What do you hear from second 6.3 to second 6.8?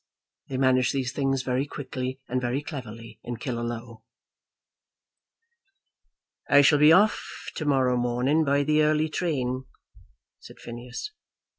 "I shall